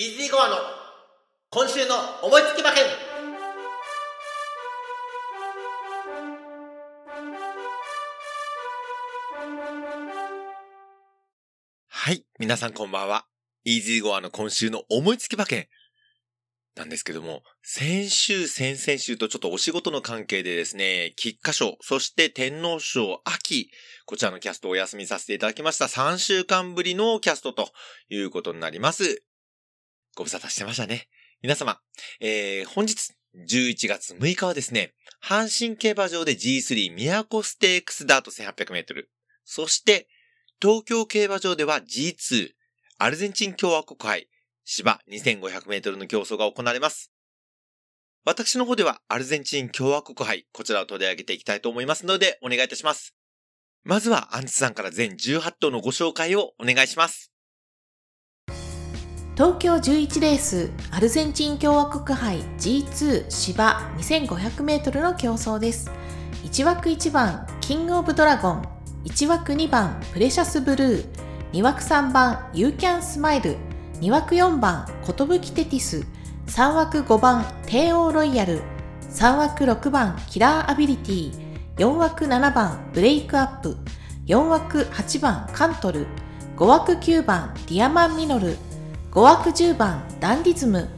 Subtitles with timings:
[0.00, 0.56] イージーゴアの
[1.50, 2.84] 今週の思いつき馬券
[11.86, 13.26] はい、皆さんこんばんは。
[13.64, 15.66] イージーゴアの今週の思いつき馬券
[16.76, 23.70] なんですけども、先週、先々週とちょっとお仕事の関係でですね、菊花賞、そして天皇賞、秋、
[24.06, 27.68] こちらのキャストをお休みさせていただきました3週間ぶりのキャストと
[28.08, 29.22] いうことになります。
[30.16, 31.08] ご無沙汰してましたね。
[31.42, 31.80] 皆様、
[32.20, 33.12] えー、本日、
[33.48, 39.10] 11月6日はですね、阪神競馬場で G3 宮古ステークスダート1800メートル、
[39.44, 40.08] そして、
[40.60, 42.50] 東京競馬場では G2
[42.98, 44.28] アルゼンチン共和国杯
[44.64, 47.10] 芝2500メートルの競争が行われます。
[48.24, 53.14] 私の方ではアルゼンチン共和国杯、こちらを取り上げていきたいと思いますので、お願いいたします。
[53.82, 57.32] まずはアンツさんから全18頭のご紹介をお願いします。
[59.40, 65.90] 東京11レースアルゼンチン共和国杯 G2 芝 2500m の競争です。
[66.44, 68.62] 1枠1番キングオブドラゴン。
[69.06, 71.06] 1枠2番プレシャスブルー。
[71.54, 73.56] 2枠3番ユーキャンスマイル。
[74.02, 76.04] 2枠4番コトブキテティス。
[76.48, 78.60] 3枠5番帝王ロイヤル。
[79.10, 81.32] 3枠6番キラーアビリティ。
[81.78, 83.78] 4枠7番ブレイクアップ。
[84.26, 86.06] 4枠8番カントル。
[86.58, 88.58] 5枠9番ディアマンミノル。
[89.12, 90.88] 5枠10番ダンディズム。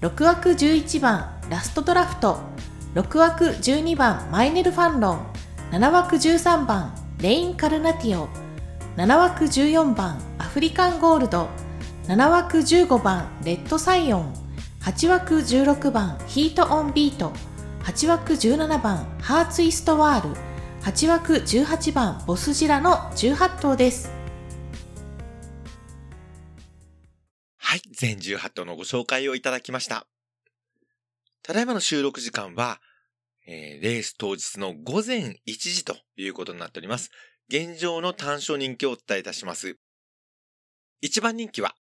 [0.00, 2.38] 6枠11番ラストドラフト。
[2.94, 5.26] 6枠12番マイネルファンロン。
[5.72, 8.28] 7枠13番レインカルナティオ。
[8.96, 11.48] 7枠14番アフリカンゴールド。
[12.04, 14.32] 7枠15番レッドサイオン。
[14.82, 17.32] 8枠16番ヒートオンビート。
[17.82, 20.36] 8枠17番ハーツイストワール。
[20.82, 24.15] 8枠18番ボスジラの18頭です。
[27.96, 30.06] 全18頭のご紹介をいただきました。
[31.42, 32.78] ただいまの収録時間は、
[33.46, 37.10] えーレース当日の午前1時ということになっております。
[37.48, 39.78] 現状の単勝人気をお伝えいたします。
[41.02, 41.74] 1番人気は、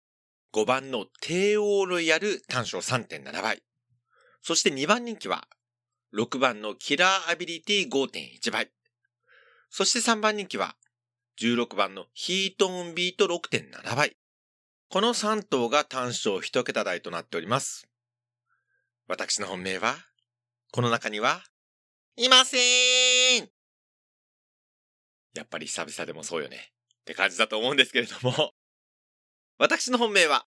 [0.55, 3.63] 5番の帝王ロイヤル単勝3.7倍。
[4.43, 5.47] そして2番人気は、
[6.15, 8.71] 6番のキラーアビリティ5.1倍。
[9.71, 10.77] そして3番人気は、
[11.41, 14.17] 16番のヒートオンビート6.7倍。
[14.93, 17.89] この3頭が単勝1桁台となっております。
[19.09, 19.95] 私の本命は、
[20.71, 21.43] この中には、
[22.19, 22.59] いませ
[23.41, 23.49] ん
[25.35, 26.73] やっぱり久々でもそうよね。
[27.01, 28.53] って感じだと思うんですけれども、
[29.57, 30.45] 私の本命は、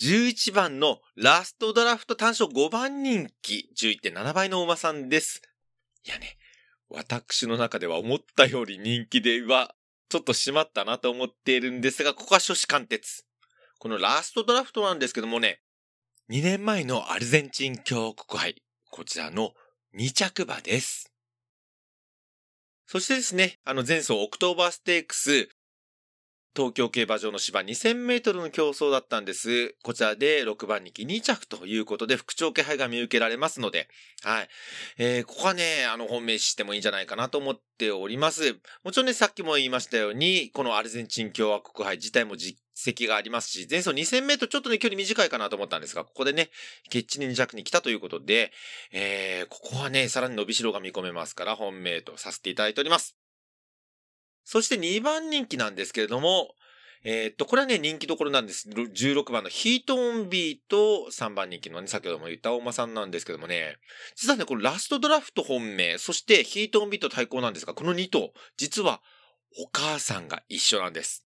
[0.00, 5.42] 11番のラストドラフト単勝5番人気11.7倍の馬さんです。
[6.06, 6.38] いやね、
[6.88, 9.75] 私の中では思ったより人気では、
[10.08, 13.24] ちょっとしまったなと思っているんですが、ここは初子貫徹。
[13.78, 15.60] このラストドラフトなんですけどもね、
[16.30, 19.52] 2年前のアルゼンチン共和国杯、こちらの
[19.96, 21.12] 2着馬です。
[22.86, 25.48] そしてですね、あの前走オクトーバーステークス、
[26.56, 29.74] 東京競馬場の芝2000メートルの競走だったんです。
[29.82, 33.88] こちらで6番人気2着ということで、復調気配が見受けられますので、
[34.24, 34.48] はい。
[34.96, 38.56] えー、ここはね、あの、本命視してもいいんじゃないかなと思っております。
[38.82, 46.48] もちろんね、さっきも言いましたように、このアルゼンチン共和国杯自体も実績がありますし、前走2000メートルちょっとね、距離短いかなと思ったんですが、ここでね、
[46.88, 48.50] 決地に2着に来たということで、
[48.92, 53.25] えー、ここはね、さらに伸びしろが見込めますから、本命とさせていただいております。
[54.46, 56.54] そして2番人気なんですけれども、
[57.02, 58.68] えーっと、これはね、人気どころなんです。
[58.68, 63.76] 16番のヒートオンビーと3番人気のね、先ほども言った大間さんなんですけどもね、
[64.14, 69.02] 実はね、このラストドラフト本命、そしてヒートオンビート対抗なんですが、この2頭、実は
[69.58, 71.26] お母さんが一緒なんです。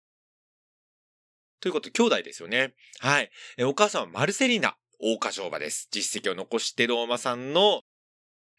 [1.60, 2.74] ということで、兄弟ですよね。
[3.00, 3.30] はい。
[3.56, 5.88] えお母さんはマルセリーナ、大花乗馬です。
[5.90, 7.82] 実績を残している大間さんの、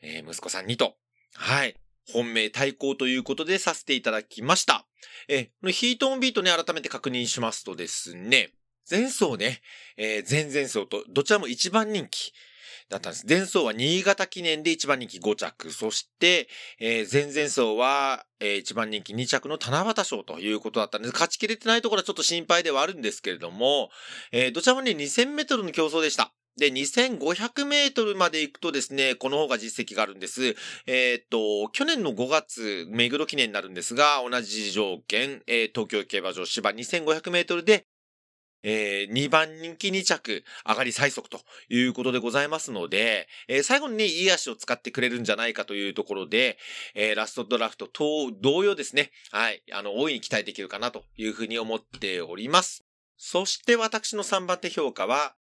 [0.02, 0.96] えー息子さん2頭。
[1.34, 1.76] はい。
[2.12, 4.86] 本命対抗ということでさせていただきました。
[5.28, 8.54] えこのヒートオンビートね、改めて確認しますとですね、
[8.90, 9.62] 前走ね、
[9.98, 12.34] えー前々走とどちらも1番人気
[12.90, 13.26] だったんです。
[13.28, 16.50] 前走は新潟記念で1番人気5着、そして、
[16.80, 21.14] えー前々走は、え1番人気2着の七夕賞ということだったんです。
[21.14, 23.92] 勝ちきれてないところはちょっと心配ではあるんですけれども、
[24.32, 26.34] えーどちらもね、2000メートルの競争でした。
[26.60, 30.56] で、2500メートルまで行くとですね、この方が実績があるんです。
[30.86, 37.86] えーっと、去年の5月、目黒記念になるんですが、同じ条件、えー東京競馬場芝2500メートルで、
[38.62, 41.40] えー2番人気2着、上がり最速と
[41.70, 46.58] いうことでございますので、えー最後にね、いい足を使ってくれるんじゃないかというところで、
[46.94, 52.84] えーラストドラフトと同様ですね、はい、あの、大いに期待できるかなというふうに思っております。
[53.22, 55.36] そして私の3番手評価は、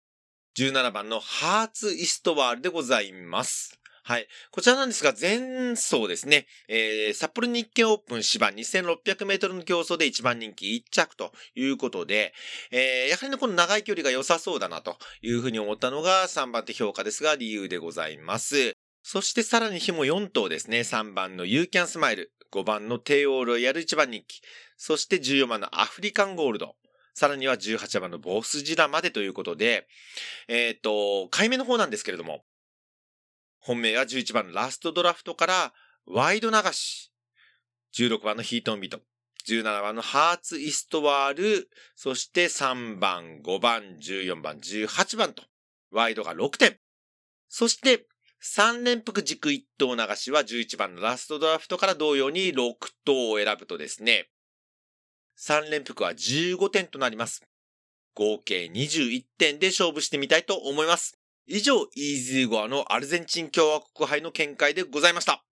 [0.59, 3.79] 17番のハーツイストワールでございます。
[4.03, 4.27] はい。
[4.51, 12.33] こちらなんですが、前走ですね、えー、札幌日経オープン芝2600メートルの競争で1番人気1着ということで、
[12.71, 18.73] えー、やはりね、この長い距離が良さそうだなというふうに思ったのが3番手評価ですが、理由でございます。
[19.01, 24.41] そしてさらに日も4頭ですね、3番のユーキャンスマイル、5番の帝王ロイヤル1番人気、
[24.75, 26.75] そして14番のアフリカンゴールド、
[27.19, 29.89] さらには18番のボスジラまでということで、
[30.47, 32.45] えっ、と、回目の方なんですけれども、
[33.59, 35.73] 本命は11番のラストドラフトから
[36.05, 37.11] ワイド流し、
[37.93, 39.01] 16番のヒートンビート、
[39.49, 45.43] 17番のハーツイストワール、そして3番、5番、14番、18番と、
[45.91, 46.79] ワイドが6点。
[47.49, 48.07] そして、
[48.41, 54.29] 3連複軸1頭流しは11番のラストドラフトから同様に6頭を選ぶとですね、
[55.39, 57.41] 3連複は15点となります。
[58.13, 61.17] 合計21点で勝負してみたいと思います。
[61.47, 65.43] 以上、イージーゴアのアルゼンチン共和国杯の見解でございました。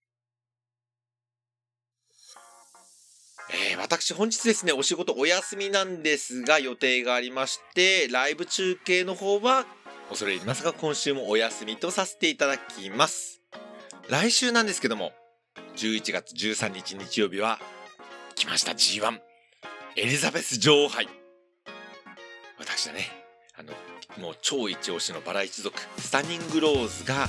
[3.50, 9.66] えー、私本日ですね、お仕事お休みなんですが予定がありまして、ライブ中継の方は
[10.10, 13.42] 恐れ入りますが今週もお休みとさせていただきます。
[14.10, 15.14] 来週なんですけども、
[15.78, 17.60] 11月13日日曜日は
[18.36, 19.27] 来ました G1
[20.00, 21.08] エリザベス女王杯。
[22.60, 23.08] 私だね、
[23.58, 23.74] あの、
[24.24, 27.28] もう超一押しのバラ一族、スタニングローズが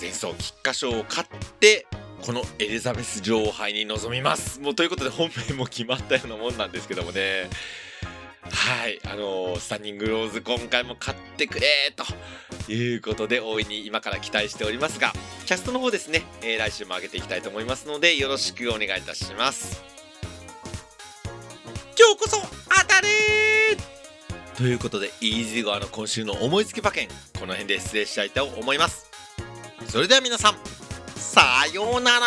[0.00, 1.28] 前走菊花賞を勝っ
[1.60, 1.86] て、
[2.22, 4.58] このエリザベス女王杯に臨みます。
[4.58, 7.48] もうということで本命も決まったようなもんなんですけどもね。
[8.42, 15.12] はい、あのースタニングローズ今回も勝ってくれということで大いに今から期待しておりますが、
[15.46, 19.99] キャストの方ですね、えー来週も上げていきたいと思いますのでよろしくお願いいたします。
[23.00, 23.08] れ
[24.56, 27.08] ということで、イージーゴアの今週の思いつき馬券、
[27.38, 29.10] この辺で失礼したいと思います。
[29.86, 30.54] それでは皆さん、
[31.16, 32.26] さようなら